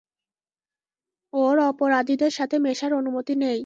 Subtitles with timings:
[1.33, 3.59] ওর অপরাধীদের সাথে মেশার অনুমতি নেই।